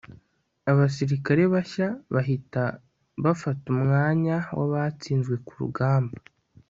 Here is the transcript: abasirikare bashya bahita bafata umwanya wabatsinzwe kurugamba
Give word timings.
abasirikare 0.71 1.43
bashya 1.53 1.87
bahita 2.13 2.63
bafata 3.23 3.63
umwanya 3.73 4.35
wabatsinzwe 4.57 5.35
kurugamba 5.47 6.15